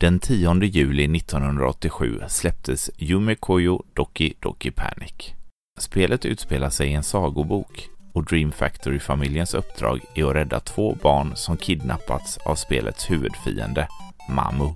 Den 0.00 0.18
10 0.20 0.64
juli 0.64 1.16
1987 1.16 2.20
släpptes 2.28 2.90
Yumekoyo 2.98 3.82
Doki 3.94 4.34
Doki 4.40 4.70
Panic. 4.70 5.34
Spelet 5.78 6.24
utspelar 6.24 6.70
sig 6.70 6.88
i 6.88 6.94
en 6.94 7.02
sagobok 7.02 7.88
och 8.12 8.24
Dream 8.24 8.52
Factory-familjens 8.52 9.54
uppdrag 9.54 10.00
är 10.14 10.24
att 10.24 10.34
rädda 10.34 10.60
två 10.60 10.96
barn 11.02 11.36
som 11.36 11.56
kidnappats 11.56 12.38
av 12.38 12.54
spelets 12.54 13.10
huvudfiende, 13.10 13.88
Mamu. 14.28 14.74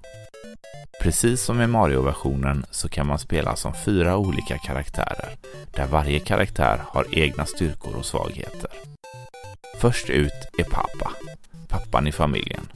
Precis 1.03 1.43
som 1.43 1.61
i 1.61 1.67
Mario-versionen 1.67 2.67
så 2.71 2.89
kan 2.89 3.07
man 3.07 3.19
spela 3.19 3.57
som 3.57 3.75
fyra 3.75 4.17
olika 4.17 4.59
karaktärer, 4.59 5.37
där 5.71 5.87
varje 5.87 6.19
karaktär 6.19 6.81
har 6.89 7.07
egna 7.19 7.47
styrkor 7.47 7.97
och 7.97 8.07
svagheter. 8.07 8.71
Först 9.81 10.11
ut 10.11 10.49
är 10.59 10.65
Papa, 10.65 11.13
pappan 11.69 12.07
i 12.07 12.13
familjen. 12.13 12.69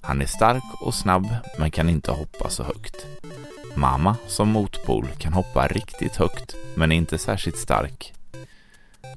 Han 0.00 0.22
är 0.22 0.26
stark 0.26 0.82
och 0.82 0.94
snabb 0.94 1.26
men 1.58 1.70
kan 1.70 1.88
inte 1.88 2.12
hoppa 2.12 2.50
så 2.50 2.62
högt. 2.62 3.06
Mamma 3.74 4.16
som 4.26 4.48
motpol 4.48 5.06
kan 5.18 5.32
hoppa 5.32 5.68
riktigt 5.68 6.16
högt 6.16 6.56
men 6.74 6.92
är 6.92 6.96
inte 6.96 7.18
särskilt 7.18 7.58
stark. 7.58 8.12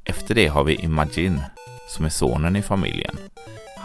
Efter 0.03 0.35
det 0.35 0.47
har 0.47 0.63
vi 0.63 0.75
Imagine 0.75 1.41
som 1.88 2.05
är 2.05 2.09
sonen 2.09 2.55
i 2.55 2.62
familjen. 2.62 3.17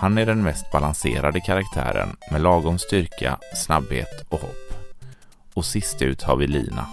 Han 0.00 0.19
är 0.19 0.26
den 0.26 0.42
mest 0.42 0.71
balanserade 0.73 1.40
karaktären 1.40 2.16
med 2.30 2.40
lagom 2.40 2.78
styrka, 2.78 3.38
snabbhet 3.54 4.25
och 4.28 4.40
hopp. 4.40 4.75
Och 5.54 5.64
sist 5.64 6.02
ut 6.02 6.23
har 6.23 6.37
vi 6.37 6.47
Lina, 6.47 6.87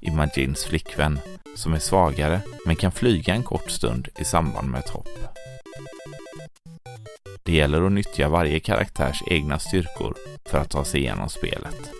Imagines 0.00 0.64
flickvän, 0.64 1.18
som 1.56 1.74
är 1.74 1.78
svagare 1.78 2.40
men 2.66 2.76
kan 2.76 2.92
flyga 2.92 3.34
en 3.34 3.42
kort 3.42 3.70
stund 3.70 4.08
i 4.18 4.24
samband 4.24 4.70
med 4.70 4.80
ett 4.80 4.90
hopp. 4.90 5.08
Det 7.42 7.52
gäller 7.52 7.86
att 7.86 7.92
nyttja 7.92 8.28
varje 8.28 8.60
karaktärs 8.60 9.22
egna 9.26 9.58
styrkor 9.58 10.14
för 10.46 10.58
att 10.58 10.70
ta 10.70 10.84
sig 10.84 11.00
igenom 11.00 11.28
spelet. 11.28 11.90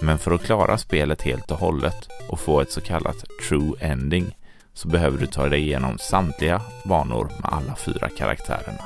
Men 0.00 0.18
för 0.18 0.30
att 0.30 0.44
klara 0.44 0.78
spelet 0.78 1.22
helt 1.22 1.50
och 1.50 1.58
hållet 1.58 2.08
och 2.28 2.40
få 2.40 2.60
ett 2.60 2.72
så 2.72 2.80
kallat 2.80 3.24
true 3.48 3.72
ending 3.80 4.36
så 4.72 4.88
behöver 4.88 5.18
du 5.18 5.26
ta 5.26 5.48
dig 5.48 5.60
igenom 5.60 5.98
samtliga 5.98 6.62
banor 6.84 7.24
med 7.24 7.52
alla 7.52 7.76
fyra 7.76 8.08
karaktärerna. 8.18 8.84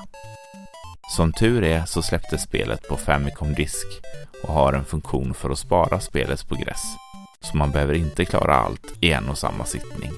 Som 1.16 1.33
tur 1.33 1.64
är 1.64 1.85
så 1.85 2.02
släpptes 2.02 2.42
spelet 2.42 2.88
på 2.88 2.97
Famicom 2.97 3.54
Disk 3.54 3.87
och 4.42 4.54
har 4.54 4.73
en 4.73 4.85
funktion 4.85 5.35
för 5.35 5.50
att 5.50 5.59
spara 5.59 6.00
spelets 6.00 6.45
progress, 6.45 6.83
så 7.40 7.57
man 7.57 7.71
behöver 7.71 7.95
inte 7.95 8.25
klara 8.25 8.54
allt 8.54 8.92
i 9.00 9.12
en 9.12 9.28
och 9.28 9.38
samma 9.38 9.64
sittning. 9.64 10.12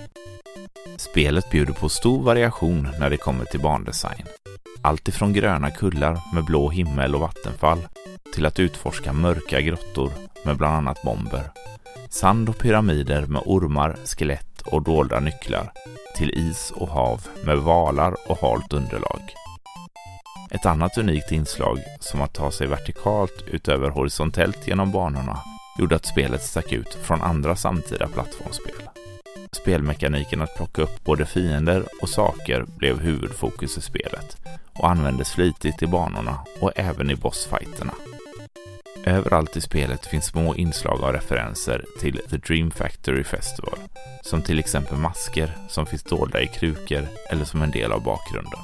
Spelet 0.97 1.51
bjuder 1.51 1.73
på 1.73 1.89
stor 1.89 2.23
variation 2.23 2.89
när 3.01 3.11
det 3.11 3.17
kommer 3.17 3.45
till 3.45 3.61
bandesign. 3.61 4.27
Allt 4.83 5.09
ifrån 5.09 5.33
gröna 5.33 5.71
kullar 5.71 6.21
med 6.35 6.45
blå 6.45 6.71
himmel 6.71 7.15
och 7.15 7.21
vattenfall 7.21 7.89
till 8.35 8.47
att 8.47 8.61
utforska 8.61 9.13
mörka 9.13 9.61
grottor 9.61 10.13
med 10.45 10.57
bland 10.57 10.77
annat 10.77 11.03
bomber. 11.03 11.51
Sand 12.11 12.49
och 12.49 12.59
pyramider 12.59 13.27
med 13.27 13.43
ormar, 13.45 13.97
skelett 14.05 14.61
och 14.61 14.83
dolda 14.83 15.21
nycklar 15.21 15.73
till 16.17 16.31
is 16.31 16.73
och 16.77 16.89
hav 16.89 17.27
med 17.45 17.59
valar 17.59 18.17
och 18.27 18.39
halt 18.39 18.73
underlag. 18.73 19.44
Ett 20.55 20.67
annat 20.67 20.99
unikt 20.99 21.33
inslag, 21.33 21.79
som 22.01 22.21
att 22.23 22.33
ta 22.33 22.51
sig 22.51 22.67
vertikalt 22.67 23.45
utöver 23.47 23.91
horisontellt 23.91 24.69
genom 24.69 24.93
banorna, 24.93 25.39
gjorde 25.79 25.97
att 25.97 26.07
spelet 26.07 26.43
stack 26.43 26.73
ut 26.73 26.95
från 27.03 27.23
andra 27.23 27.57
samtida 27.57 28.09
plattformsspel. 28.09 28.89
Spelmekaniken 29.53 30.43
att 30.43 30.57
plocka 30.57 30.83
upp 30.83 31.05
både 31.05 31.27
fiender 31.27 31.85
och 32.03 32.09
saker 32.09 32.65
blev 32.77 33.01
huvudfokus 33.01 33.79
i 33.79 33.81
spelet 33.81 34.37
och 34.73 34.91
användes 34.91 35.31
flitigt 35.31 35.83
i 35.83 35.87
banorna 35.87 36.39
och 36.61 36.73
även 36.77 37.11
i 37.11 37.17
bossfighterna. 37.17 37.95
Överallt 39.05 39.57
i 39.57 39.61
spelet 39.61 40.07
finns 40.07 40.27
små 40.27 40.55
inslag 40.55 41.03
av 41.03 41.13
referenser 41.13 41.85
till 42.01 42.21
The 42.31 42.37
Dream 42.37 42.71
Factory 42.71 43.25
Festival, 43.25 43.79
som 44.23 44.43
till 44.43 44.59
exempel 44.59 44.99
masker 44.99 45.57
som 45.69 45.87
finns 45.87 46.03
dolda 46.03 46.41
i 46.41 46.47
krukor 46.47 47.09
eller 47.31 47.45
som 47.45 47.63
en 47.63 47.71
del 47.71 47.93
av 47.93 48.03
bakgrunden. 48.03 48.61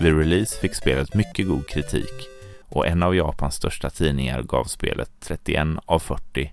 Vid 0.00 0.18
release 0.18 0.60
fick 0.60 0.74
spelet 0.74 1.14
mycket 1.14 1.46
god 1.46 1.68
kritik 1.68 2.28
och 2.68 2.86
en 2.86 3.02
av 3.02 3.16
Japans 3.16 3.54
största 3.54 3.90
tidningar 3.90 4.42
gav 4.42 4.64
spelet 4.64 5.10
31 5.20 5.66
av 5.86 5.98
40 5.98 6.52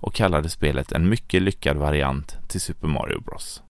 och 0.00 0.14
kallade 0.14 0.48
spelet 0.48 0.92
en 0.92 1.08
mycket 1.08 1.42
lyckad 1.42 1.76
variant 1.76 2.36
till 2.48 2.60
Super 2.60 2.88
Mario 2.88 3.20
Bros. 3.20 3.62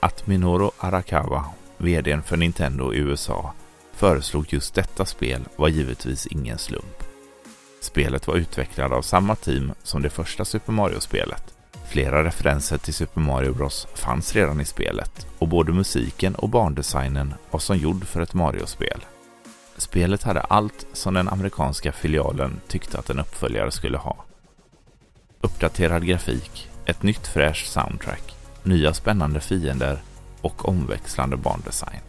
Att 0.00 0.26
Minoru 0.26 0.70
Arakawa, 0.78 1.44
VDn 1.76 2.22
för 2.22 2.36
Nintendo 2.36 2.94
i 2.94 2.98
USA, 2.98 3.52
föreslog 3.92 4.52
just 4.52 4.74
detta 4.74 5.04
spel 5.04 5.44
var 5.56 5.68
givetvis 5.68 6.26
ingen 6.26 6.58
slump. 6.58 7.02
Spelet 7.80 8.26
var 8.26 8.36
utvecklat 8.36 8.92
av 8.92 9.02
samma 9.02 9.36
team 9.36 9.72
som 9.82 10.02
det 10.02 10.10
första 10.10 10.44
Super 10.44 10.72
Mario-spelet 10.72 11.55
Flera 11.88 12.24
referenser 12.24 12.78
till 12.78 12.94
Super 12.94 13.20
Mario 13.20 13.54
Bros 13.54 13.86
fanns 13.94 14.34
redan 14.34 14.60
i 14.60 14.64
spelet 14.64 15.26
och 15.38 15.48
både 15.48 15.72
musiken 15.72 16.34
och 16.34 16.48
bandesignen 16.48 17.34
var 17.50 17.60
som 17.60 17.76
gjord 17.76 18.04
för 18.04 18.20
ett 18.20 18.34
Mario-spel. 18.34 19.04
Spelet 19.76 20.22
hade 20.22 20.40
allt 20.40 20.86
som 20.92 21.14
den 21.14 21.28
amerikanska 21.28 21.92
filialen 21.92 22.60
tyckte 22.68 22.98
att 22.98 23.10
en 23.10 23.18
uppföljare 23.18 23.70
skulle 23.70 23.98
ha. 23.98 24.24
Uppdaterad 25.40 26.06
grafik, 26.06 26.70
ett 26.86 27.02
nytt 27.02 27.26
fräscht 27.26 27.72
soundtrack, 27.72 28.36
nya 28.62 28.94
spännande 28.94 29.40
fiender 29.40 29.98
och 30.40 30.68
omväxlande 30.68 31.36
bandesign. 31.36 32.00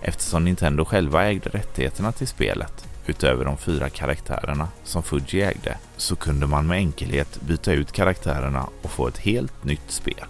Eftersom 0.00 0.44
Nintendo 0.44 0.84
själva 0.84 1.24
ägde 1.24 1.50
rättigheterna 1.50 2.12
till 2.12 2.28
spelet 2.28 2.88
utöver 3.08 3.44
de 3.44 3.56
fyra 3.56 3.88
karaktärerna 3.88 4.68
som 4.84 5.02
Fuji 5.02 5.42
ägde, 5.42 5.78
så 5.96 6.16
kunde 6.16 6.46
man 6.46 6.66
med 6.66 6.76
enkelhet 6.76 7.40
byta 7.40 7.72
ut 7.72 7.92
karaktärerna 7.92 8.66
och 8.82 8.90
få 8.90 9.08
ett 9.08 9.18
helt 9.18 9.64
nytt 9.64 9.90
spel. 9.90 10.26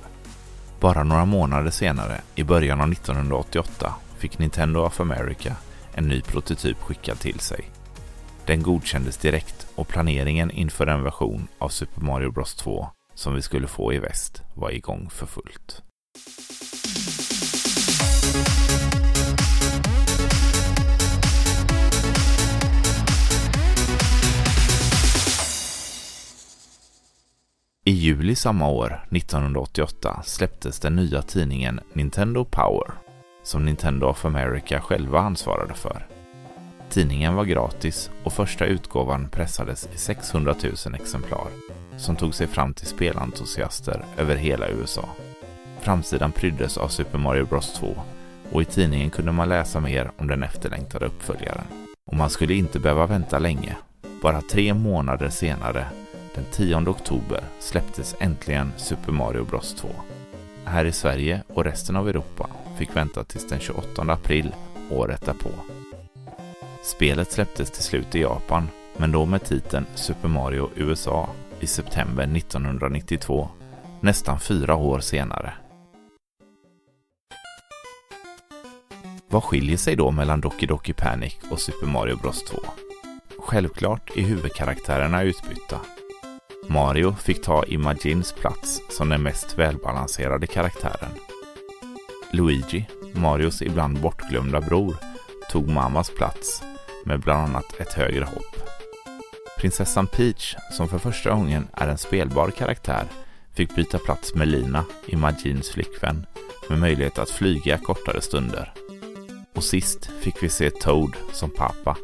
Bara 0.81 1.05
några 1.05 1.25
månader 1.25 1.71
senare, 1.71 2.21
i 2.35 2.45
början 2.45 2.81
av 2.81 2.93
1988, 2.93 3.95
fick 4.19 4.39
Nintendo 4.39 4.81
of 4.81 5.01
America 5.01 5.57
en 5.95 6.09
ny 6.09 6.21
prototyp 6.23 6.79
skickad 6.83 7.19
till 7.19 7.41
sig. 7.41 7.71
Den 8.47 8.63
godkändes 8.63 9.17
direkt 9.17 9.67
och 9.75 9.89
planeringen 9.89 10.51
inför 10.51 10.87
en 10.87 11.03
version 11.03 11.49
av 11.59 11.69
Super 11.69 12.01
Mario 12.01 12.31
Bros 12.31 12.55
2 12.55 12.89
som 13.15 13.35
vi 13.35 13.43
skulle 13.43 13.67
få 13.67 13.93
i 13.93 13.99
väst 13.99 14.43
var 14.55 14.71
igång 14.71 15.11
för 15.11 15.27
fullt. 15.27 15.83
I 27.89 27.91
juli 27.91 28.35
samma 28.35 28.69
år, 28.69 29.01
1988, 29.11 30.23
släpptes 30.25 30.81
den 30.81 30.97
nya 30.97 31.23
tidningen 31.23 31.81
Nintendo 31.93 32.45
Power, 32.45 32.91
som 33.43 33.65
Nintendo 33.65 34.07
of 34.07 34.25
America 34.25 34.81
själva 34.81 35.21
ansvarade 35.21 35.75
för. 35.75 36.07
Tidningen 36.91 37.35
var 37.35 37.45
gratis 37.45 38.11
och 38.25 38.33
första 38.33 38.65
utgåvan 38.65 39.29
pressades 39.29 39.89
i 39.95 39.99
600 39.99 40.55
000 40.87 40.95
exemplar, 40.95 41.47
som 41.97 42.17
tog 42.17 42.35
sig 42.35 42.47
fram 42.47 42.75
till 42.75 42.87
spelentusiaster 42.87 44.05
över 44.19 44.37
hela 44.37 44.69
USA. 44.69 45.09
Framsidan 45.81 46.33
pryddes 46.33 46.79
av 46.79 46.89
Super 46.89 47.19
Mario 47.19 47.47
Bros 47.47 47.73
2, 47.73 47.95
och 48.53 48.63
i 48.63 48.65
tidningen 48.65 49.11
kunde 49.11 49.33
man 49.33 49.49
läsa 49.49 49.81
mer 49.81 50.11
om 50.19 50.27
den 50.27 50.43
efterlängtade 50.43 51.07
uppföljaren. 51.07 51.65
Och 52.11 52.17
man 52.17 52.31
skulle 52.31 52.55
inte 52.55 52.81
behöva 52.81 53.07
vänta 53.07 53.39
länge. 53.39 53.77
Bara 54.23 54.41
tre 54.41 54.75
månader 54.75 55.29
senare, 55.29 55.87
den 56.37 56.45
10 56.53 56.89
oktober, 56.89 57.41
släpptes 57.59 58.15
äntligen 58.19 58.73
Super 58.77 59.13
Mario 59.13 59.45
Bros 59.45 59.75
2. 59.75 59.89
Här 60.65 60.85
i 60.85 60.93
Sverige 60.93 61.43
och 61.49 61.65
resten 61.65 61.97
av 61.97 62.09
Europa 62.09 62.51
fick 62.79 62.97
vänta 62.97 63.25
tills 63.25 63.49
den 63.49 63.61
28 63.61 64.03
april 64.03 64.55
året 64.91 65.27
därpå. 65.27 65.51
Spelet 66.83 67.33
släpptes 67.33 67.71
till 67.71 67.83
slut 67.83 68.15
i 68.15 68.21
Japan, 68.21 68.69
men 68.97 69.13
då 69.13 69.27
med 69.27 69.45
titeln 69.45 69.87
Super 69.95 70.29
Mario 70.29 70.71
USA 70.77 71.29
i 71.61 71.67
september 71.67 72.37
1992, 72.37 73.49
nästan 74.01 74.41
fyra 74.41 74.75
år 74.75 75.01
senare. 75.01 75.53
Vad 79.29 79.45
skiljer 79.45 79.77
sig 79.77 79.97
då 79.97 80.11
mellan 80.11 80.41
Doki 80.41 80.67
Doki 80.67 80.93
Panic 80.93 81.37
och 81.51 81.61
Super 81.61 81.87
Mario 81.87 82.17
Bros 82.17 82.45
2? 82.45 82.59
Självklart 83.39 84.17
är 84.17 84.23
huvudkaraktärerna 84.23 85.23
utbytta. 85.23 85.81
Mario 86.69 87.13
fick 87.13 87.43
ta 87.43 87.65
Imagines 87.65 88.33
plats 88.33 88.83
som 88.89 89.09
den 89.09 89.23
mest 89.23 89.59
välbalanserade 89.59 90.47
karaktären. 90.47 91.11
Luigi, 92.31 92.87
Marios 93.13 93.63
ibland 93.63 94.01
bortglömda 94.01 94.61
bror, 94.61 94.97
tog 95.51 95.69
mammas 95.69 96.11
plats 96.11 96.63
med 97.05 97.21
bland 97.21 97.43
annat 97.43 97.81
ett 97.81 97.93
högre 97.93 98.25
hopp. 98.25 98.57
Prinsessan 99.59 100.07
Peach, 100.07 100.57
som 100.73 100.89
för 100.89 100.99
första 100.99 101.31
gången 101.31 101.69
är 101.73 101.89
en 101.89 101.99
spelbar 101.99 102.51
karaktär, 102.51 103.05
fick 103.53 103.75
byta 103.75 103.99
plats 103.99 104.35
med 104.35 104.49
Lina, 104.49 104.85
Imagines 105.07 105.71
flickvän, 105.71 106.27
med 106.69 106.79
möjlighet 106.79 107.19
att 107.19 107.31
flyga 107.31 107.79
kortare 107.79 108.21
stunder. 108.21 108.73
Och 109.55 109.65
sist 109.65 110.11
fick 110.21 110.43
vi 110.43 110.49
se 110.49 110.71
Toad 110.71 111.17
som 111.33 111.51
pappa, 111.51 111.97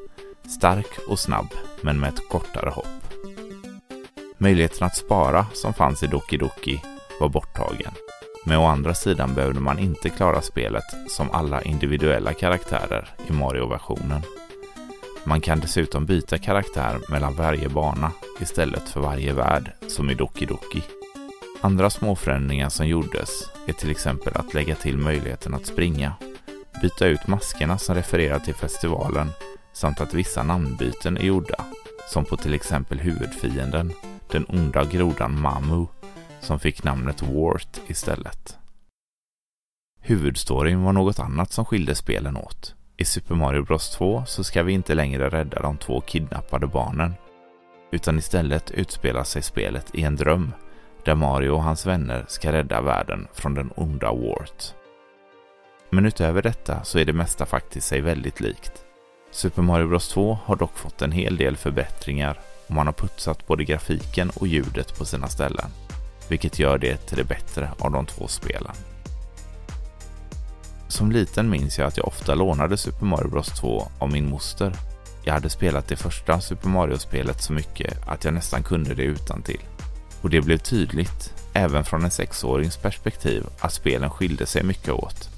stark 0.49 0.99
och 1.09 1.19
snabb, 1.19 1.49
men 1.81 2.01
med 2.01 2.15
ett 2.15 2.29
kortare 2.29 2.71
hopp. 2.71 3.02
Möjligheten 4.43 4.87
att 4.87 4.97
spara 4.97 5.47
som 5.53 5.75
fanns 5.75 6.03
i 6.03 6.07
Doki 6.07 6.37
Doki 6.37 6.83
var 7.21 7.29
borttagen. 7.29 7.93
Men 8.47 8.59
å 8.59 8.67
andra 8.67 8.95
sidan 8.95 9.35
behövde 9.35 9.61
man 9.61 9.79
inte 9.79 10.09
klara 10.09 10.43
spelet 10.43 10.85
som 11.09 11.31
alla 11.31 11.63
individuella 11.63 12.33
karaktärer 12.33 13.09
i 13.29 13.33
Mario-versionen. 13.33 14.23
Man 15.25 15.41
kan 15.41 15.61
dessutom 15.61 16.07
byta 16.07 16.39
karaktär 16.39 17.01
mellan 17.09 17.35
varje 17.35 17.69
bana 17.69 18.13
istället 18.41 18.89
för 18.89 19.01
varje 19.01 19.33
värld 19.33 19.73
som 19.89 20.11
i 20.11 20.15
Doki 20.15 20.47
Doki. 20.47 20.83
Andra 21.61 21.91
små 21.91 22.17
förändringar 22.17 22.69
som 22.69 22.87
gjordes 22.87 23.51
är 23.67 23.73
till 23.73 23.91
exempel 23.91 24.37
att 24.37 24.55
lägga 24.55 24.75
till 24.75 24.99
möjligheten 24.99 25.55
att 25.55 25.67
springa, 25.67 26.13
byta 26.83 27.07
ut 27.07 27.27
maskerna 27.27 27.79
som 27.79 27.95
refererar 27.95 28.39
till 28.39 28.55
festivalen 28.55 29.31
samt 29.73 30.01
att 30.01 30.15
vissa 30.15 30.43
namnbyten 30.43 31.17
är 31.17 31.25
gjorda, 31.25 31.65
som 32.09 32.25
på 32.25 32.37
till 32.37 32.55
exempel 32.55 32.99
huvudfienden, 32.99 33.93
den 34.33 34.47
onda 34.49 34.85
grodan 34.85 35.41
Mamu, 35.41 35.87
som 36.41 36.61
fick 36.61 36.85
namnet 36.85 37.23
Wart 37.23 37.81
istället. 37.87 38.59
Huvudstoryn 40.01 40.83
var 40.83 40.93
något 40.93 41.19
annat 41.19 41.53
som 41.53 41.65
skilde 41.65 41.95
spelen 41.95 42.37
åt. 42.37 42.75
I 42.97 43.05
Super 43.05 43.35
Mario 43.35 43.63
Bros 43.63 43.91
2 43.91 44.25
så 44.27 44.45
ska 44.45 44.63
vi 44.63 44.73
inte 44.73 44.95
längre 44.95 45.29
rädda 45.29 45.63
de 45.63 45.77
två 45.79 46.01
kidnappade 46.01 46.67
barnen, 46.67 47.15
utan 47.91 48.19
istället 48.19 48.71
utspelar 48.71 49.25
sig 49.25 49.43
spelet 49.43 49.95
i 49.95 50.03
en 50.03 50.17
dröm 50.17 50.53
där 51.05 51.15
Mario 51.15 51.51
och 51.51 51.63
hans 51.63 51.87
vänner 51.87 52.25
ska 52.29 52.53
rädda 52.53 52.81
världen 52.81 53.29
från 53.33 53.55
den 53.55 53.71
onda 53.77 54.13
Wart. 54.13 54.75
Men 55.91 56.07
utöver 56.07 56.43
detta 56.43 56.85
så 56.85 56.99
är 56.99 57.05
det 57.05 57.13
mesta 57.13 57.47
faktiskt 57.47 57.87
sig 57.87 58.01
väldigt 58.01 58.41
likt. 58.41 58.85
Super 59.31 59.63
Mario 59.63 59.89
Bros 59.89 60.09
2 60.09 60.39
har 60.45 60.57
dock 60.57 60.79
fått 60.79 61.03
en 61.03 61.13
hel 61.13 61.37
del 61.37 61.57
förbättringar 61.57 62.39
och 62.73 62.77
man 62.77 62.87
har 62.87 62.93
putsat 62.93 63.47
både 63.47 63.65
grafiken 63.65 64.31
och 64.31 64.47
ljudet 64.47 64.99
på 64.99 65.05
sina 65.05 65.29
ställen, 65.29 65.71
vilket 66.29 66.59
gör 66.59 66.79
det 66.79 66.97
till 66.97 67.17
det 67.17 67.25
bättre 67.25 67.71
av 67.79 67.93
de 67.93 68.07
två 68.07 68.29
spelen. 68.29 68.73
Som 70.89 71.13
liten 71.13 71.51
minns 71.51 71.79
jag 71.79 71.89
att 71.89 71.97
jag 71.97 72.09
ofta 72.09 72.35
lånade 72.35 72.77
Super 72.77 73.07
Mario 73.07 73.29
Bros 73.29 73.47
2 73.49 73.89
av 73.99 74.13
min 74.13 74.31
moster. 74.31 74.73
Jag 75.25 75.35
hade 75.35 75.51
spelat 75.51 75.89
det 75.89 75.97
första 75.97 76.41
Super 76.41 76.69
Mario-spelet 76.69 77.43
så 77.43 77.53
mycket 77.53 78.09
att 78.09 78.25
jag 78.25 78.35
nästan 78.35 78.63
kunde 78.63 78.95
det 78.95 79.03
utan 79.03 79.43
till. 79.43 79.63
Och 80.23 80.31
det 80.31 80.41
blev 80.41 80.59
tydligt, 80.59 81.35
även 81.53 81.85
från 81.85 82.05
en 82.05 82.11
sexårings 82.11 82.77
perspektiv, 82.77 83.47
att 83.61 83.73
spelen 83.73 84.11
skilde 84.11 84.47
sig 84.47 84.63
mycket 84.63 84.93
åt. 84.93 85.29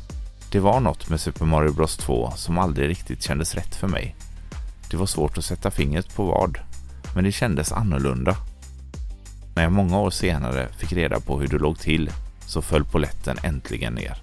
Det 0.50 0.60
var 0.60 0.80
något 0.80 1.08
med 1.08 1.20
Super 1.20 1.44
Mario 1.44 1.72
Bros 1.72 1.96
2 1.96 2.32
som 2.36 2.58
aldrig 2.58 2.88
riktigt 2.88 3.22
kändes 3.22 3.54
rätt 3.54 3.74
för 3.74 3.88
mig. 3.88 4.16
Det 4.90 4.96
var 4.96 5.06
svårt 5.06 5.38
att 5.38 5.44
sätta 5.44 5.70
fingret 5.70 6.14
på 6.14 6.24
vad, 6.24 6.58
men 7.14 7.24
det 7.24 7.32
kändes 7.32 7.72
annorlunda. 7.72 8.36
När 9.54 9.62
jag 9.62 9.72
många 9.72 9.98
år 10.00 10.10
senare 10.10 10.68
fick 10.78 10.92
reda 10.92 11.20
på 11.20 11.40
hur 11.40 11.48
det 11.48 11.58
låg 11.58 11.78
till 11.78 12.10
så 12.46 12.62
föll 12.62 12.84
poletten 12.84 13.36
äntligen 13.42 13.94
ner. 13.94 14.16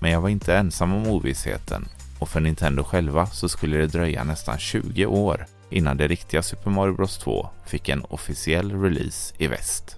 Men 0.00 0.10
jag 0.10 0.20
var 0.20 0.28
inte 0.28 0.56
ensam 0.56 0.92
om 0.92 1.06
ovissheten 1.06 1.88
och 2.18 2.28
för 2.28 2.40
Nintendo 2.40 2.84
själva 2.84 3.26
så 3.26 3.48
skulle 3.48 3.76
det 3.76 3.86
dröja 3.86 4.24
nästan 4.24 4.58
20 4.58 5.06
år 5.06 5.46
innan 5.70 5.96
det 5.96 6.08
riktiga 6.08 6.42
Super 6.42 6.70
Mario 6.70 6.94
Bros 6.94 7.18
2 7.18 7.48
fick 7.66 7.88
en 7.88 8.04
officiell 8.04 8.82
release 8.82 9.34
i 9.38 9.46
väst. 9.46 9.96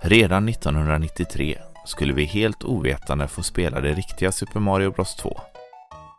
Redan 0.00 0.48
1993 0.48 1.58
skulle 1.86 2.12
vi 2.12 2.24
helt 2.24 2.64
ovetande 2.64 3.28
få 3.28 3.42
spela 3.42 3.80
det 3.80 3.94
riktiga 3.94 4.32
Super 4.32 4.60
Mario 4.60 4.90
Bros 4.90 5.16
2. 5.16 5.40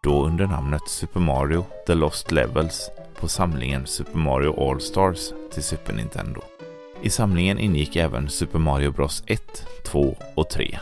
Då 0.04 0.26
under 0.26 0.48
namnet 0.48 0.88
Super 0.88 1.20
Mario 1.20 1.66
The 1.88 1.94
Lost 1.94 2.32
Levels 2.32 2.90
på 3.20 3.28
samlingen 3.28 3.88
Super 3.88 4.18
Mario 4.18 4.70
All-Stars 4.70 5.20
till 5.54 5.64
Super 5.64 5.94
Nintendo. 5.94 6.42
I 7.02 7.10
samlingen 7.10 7.60
ingick 7.60 7.96
även 7.96 8.30
Super 8.30 8.60
Mario 8.60 8.92
Bros 8.92 9.24
1, 9.28 9.66
2 9.86 10.16
och 10.36 10.50
3 10.50 10.80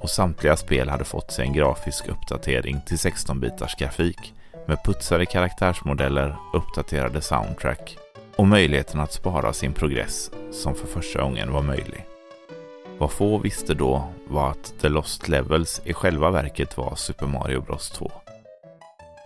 och 0.00 0.10
samtliga 0.10 0.56
spel 0.56 0.88
hade 0.88 1.04
fått 1.04 1.32
sig 1.32 1.46
en 1.46 1.52
grafisk 1.52 2.08
uppdatering 2.08 2.80
till 2.86 2.96
16-bitars 2.96 3.78
grafik 3.78 4.34
med 4.66 4.84
putsade 4.84 5.26
karaktärsmodeller, 5.26 6.36
uppdaterade 6.52 7.20
soundtrack 7.20 7.96
och 8.36 8.48
möjligheten 8.48 9.00
att 9.00 9.12
spara 9.12 9.52
sin 9.52 9.72
progress 9.72 10.30
som 10.50 10.74
för 10.74 10.86
första 10.86 11.22
gången 11.22 11.52
var 11.52 11.62
möjlig. 11.62 12.06
Vad 12.98 13.10
få 13.10 13.38
visste 13.38 13.74
då 13.74 14.08
var 14.28 14.50
att 14.50 14.74
The 14.80 14.88
Lost 14.88 15.28
Levels 15.28 15.80
i 15.84 15.92
själva 15.92 16.30
verket 16.30 16.76
var 16.76 16.94
Super 16.94 17.26
Mario 17.26 17.60
Bros 17.60 17.90
2. 17.90 18.10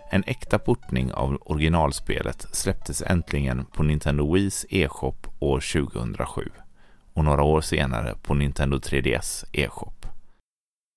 En 0.09 0.23
äkta 0.27 0.59
portning 0.59 1.13
av 1.13 1.37
originalspelet 1.45 2.47
släpptes 2.51 3.01
äntligen 3.01 3.65
på 3.65 3.83
Nintendo 3.83 4.35
Wii's 4.35 4.65
e-shop 4.69 5.15
år 5.39 5.59
2007 5.89 6.49
och 7.13 7.23
några 7.23 7.43
år 7.43 7.61
senare 7.61 8.15
på 8.23 8.33
Nintendo 8.33 8.77
3DS 8.77 9.45
e-shop. 9.51 9.93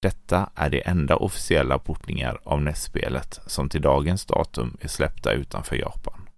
Detta 0.03 0.51
är 0.55 0.71
de 0.71 0.83
enda 0.87 1.17
officiella 1.17 1.79
portningar 1.79 2.41
av 2.45 2.63
NES-spelet 2.63 3.41
som 3.47 3.69
till 3.69 3.83
dagens 3.83 4.27
datum 4.27 4.77
är 4.81 4.89
släppta 4.89 5.33
utanför 5.33 5.77
Japan. 5.77 6.29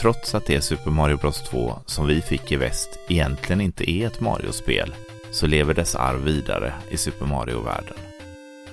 Trots 0.00 0.34
att 0.34 0.46
det 0.46 0.60
Super 0.60 0.90
Mario 0.90 1.16
Bros 1.16 1.42
2 1.42 1.78
som 1.86 2.06
vi 2.06 2.20
fick 2.20 2.52
i 2.52 2.56
väst 2.56 2.98
egentligen 3.08 3.60
inte 3.60 3.90
är 3.90 4.06
ett 4.06 4.20
Mario-spel 4.20 4.94
så 5.30 5.46
lever 5.46 5.74
dess 5.74 5.94
arv 5.94 6.24
vidare 6.24 6.74
i 6.90 6.96
Super 6.96 7.26
Mario-världen. 7.26 7.96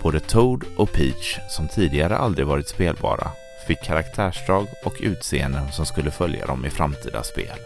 Både 0.01 0.19
Toad 0.19 0.63
och 0.77 0.91
Peach, 0.91 1.39
som 1.49 1.67
tidigare 1.67 2.17
aldrig 2.17 2.47
varit 2.47 2.67
spelbara, 2.67 3.31
fick 3.67 3.83
karaktärsdrag 3.83 4.67
och 4.85 4.93
utseenden 4.99 5.71
som 5.71 5.85
skulle 5.85 6.11
följa 6.11 6.45
dem 6.45 6.65
i 6.65 6.69
framtida 6.69 7.23
spel. 7.23 7.57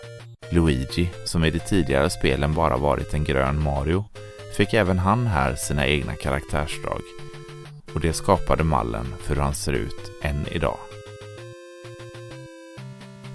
Luigi, 0.50 1.10
som 1.26 1.46
i 1.46 1.52
de 1.52 1.60
tidigare 1.60 2.10
spelen 2.10 2.54
bara 2.54 2.78
varit 2.78 3.14
en 3.14 3.24
grön 3.24 3.64
Mario, 3.64 4.06
fick 4.58 4.74
även 4.74 5.00
han 5.00 5.28
här 5.28 5.56
sina 5.56 5.88
egna 5.88 6.16
karaktärsdrag 6.16 7.02
och 7.94 8.02
det 8.02 8.14
skapade 8.14 8.64
mallen 8.64 9.06
för 9.22 9.36
hur 9.36 9.42
han 9.42 9.54
ser 9.54 9.74
ut 9.74 10.12
än 10.24 10.48
idag. 10.52 10.78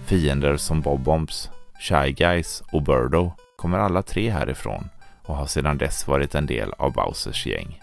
Fiender 0.07 0.57
som 0.57 0.83
Bob-Bombs, 0.83 1.51
Shy 1.81 2.13
Guys 2.13 2.63
och 2.73 2.83
Birdo 2.83 3.33
kommer 3.57 3.79
alla 3.79 4.03
tre 4.03 4.31
härifrån 4.31 4.89
och 5.23 5.37
har 5.37 5.47
sedan 5.47 5.79
dess 5.79 6.09
varit 6.09 6.35
en 6.35 6.47
del 6.47 6.73
av 6.73 6.93
Bowsers 6.93 7.47
gäng. 7.47 7.81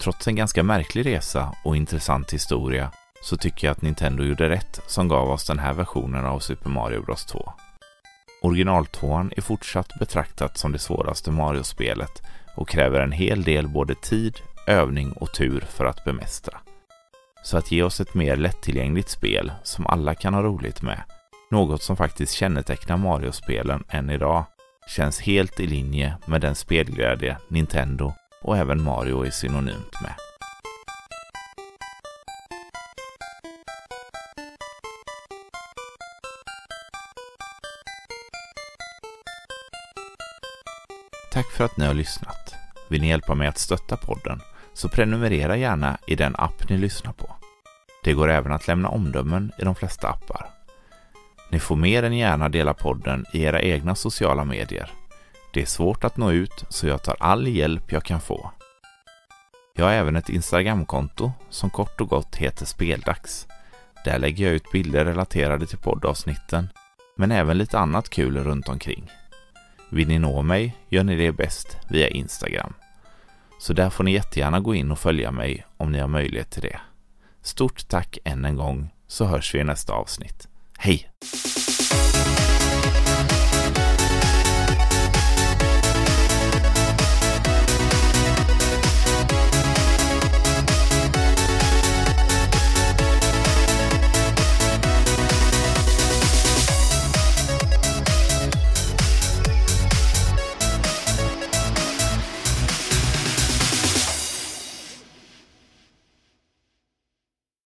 Trots 0.00 0.28
en 0.28 0.36
ganska 0.36 0.62
märklig 0.62 1.06
resa 1.06 1.54
och 1.64 1.76
intressant 1.76 2.32
historia 2.32 2.90
så 3.22 3.36
tycker 3.36 3.66
jag 3.66 3.72
att 3.72 3.82
Nintendo 3.82 4.24
gjorde 4.24 4.48
rätt 4.48 4.80
som 4.86 5.08
gav 5.08 5.30
oss 5.30 5.46
den 5.46 5.58
här 5.58 5.72
versionen 5.72 6.24
av 6.24 6.38
Super 6.38 6.70
Mario 6.70 7.02
Bros 7.02 7.24
2. 7.24 7.52
Originaltvåan 8.42 9.32
är 9.36 9.42
fortsatt 9.42 9.98
betraktat 9.98 10.58
som 10.58 10.72
det 10.72 10.78
svåraste 10.78 11.30
Mario-spelet 11.30 12.22
och 12.56 12.68
kräver 12.68 13.00
en 13.00 13.12
hel 13.12 13.42
del 13.42 13.68
både 13.68 13.94
tid, 13.94 14.40
övning 14.66 15.12
och 15.12 15.34
tur 15.34 15.60
för 15.60 15.84
att 15.84 16.04
bemästra. 16.04 16.60
Så 17.48 17.56
att 17.56 17.72
ge 17.72 17.82
oss 17.82 18.00
ett 18.00 18.14
mer 18.14 18.36
lättillgängligt 18.36 19.08
spel 19.08 19.52
som 19.62 19.86
alla 19.86 20.14
kan 20.14 20.34
ha 20.34 20.42
roligt 20.42 20.82
med, 20.82 21.02
något 21.50 21.82
som 21.82 21.96
faktiskt 21.96 22.32
kännetecknar 22.32 22.96
Mario-spelen 22.96 23.84
än 23.88 24.10
idag, 24.10 24.44
känns 24.96 25.20
helt 25.20 25.60
i 25.60 25.66
linje 25.66 26.16
med 26.26 26.40
den 26.40 26.54
spelglädje 26.54 27.38
Nintendo 27.48 28.12
och 28.42 28.56
även 28.56 28.82
Mario 28.82 29.26
är 29.26 29.30
synonymt 29.30 30.00
med. 30.02 30.14
Tack 41.32 41.46
för 41.56 41.64
att 41.64 41.76
ni 41.76 41.86
har 41.86 41.94
lyssnat. 41.94 42.54
Vill 42.90 43.00
ni 43.00 43.08
hjälpa 43.08 43.34
mig 43.34 43.48
att 43.48 43.58
stötta 43.58 43.96
podden 43.96 44.40
så 44.74 44.88
prenumerera 44.88 45.56
gärna 45.56 45.98
i 46.06 46.14
den 46.14 46.36
app 46.36 46.68
ni 46.68 46.78
lyssnar 46.78 47.12
på. 47.12 47.37
Det 48.08 48.14
går 48.14 48.30
även 48.30 48.52
att 48.52 48.68
lämna 48.68 48.88
omdömen 48.88 49.52
i 49.58 49.64
de 49.64 49.74
flesta 49.74 50.08
appar. 50.08 50.46
Ni 51.50 51.60
får 51.60 51.76
mer 51.76 52.02
än 52.02 52.16
gärna 52.16 52.48
dela 52.48 52.74
podden 52.74 53.24
i 53.32 53.42
era 53.42 53.62
egna 53.62 53.94
sociala 53.94 54.44
medier. 54.44 54.90
Det 55.52 55.62
är 55.62 55.66
svårt 55.66 56.04
att 56.04 56.16
nå 56.16 56.32
ut 56.32 56.64
så 56.68 56.86
jag 56.86 57.02
tar 57.02 57.16
all 57.20 57.48
hjälp 57.48 57.92
jag 57.92 58.04
kan 58.04 58.20
få. 58.20 58.50
Jag 59.74 59.84
har 59.84 59.92
även 59.92 60.16
ett 60.16 60.28
Instagramkonto 60.28 61.32
som 61.50 61.70
kort 61.70 62.00
och 62.00 62.08
gott 62.08 62.36
heter 62.36 62.66
Speldags. 62.66 63.46
Där 64.04 64.18
lägger 64.18 64.44
jag 64.44 64.54
ut 64.54 64.72
bilder 64.72 65.04
relaterade 65.04 65.66
till 65.66 65.78
poddavsnitten, 65.78 66.68
men 67.16 67.32
även 67.32 67.58
lite 67.58 67.78
annat 67.78 68.08
kul 68.08 68.36
runt 68.36 68.68
omkring. 68.68 69.10
Vill 69.90 70.08
ni 70.08 70.18
nå 70.18 70.42
mig 70.42 70.76
gör 70.88 71.04
ni 71.04 71.16
det 71.16 71.32
bäst 71.32 71.78
via 71.88 72.08
Instagram. 72.08 72.74
Så 73.60 73.72
där 73.72 73.90
får 73.90 74.04
ni 74.04 74.12
jättegärna 74.12 74.60
gå 74.60 74.74
in 74.74 74.90
och 74.90 74.98
följa 74.98 75.30
mig 75.30 75.66
om 75.76 75.92
ni 75.92 75.98
har 75.98 76.08
möjlighet 76.08 76.50
till 76.50 76.62
det. 76.62 76.80
Stort 77.48 77.88
tack 77.88 78.18
än 78.24 78.44
en 78.44 78.56
gång 78.56 78.90
så 79.06 79.24
hörs 79.24 79.54
vi 79.54 79.58
i 79.58 79.64
nästa 79.64 79.92
avsnitt. 79.92 80.48
Hej! 80.78 81.10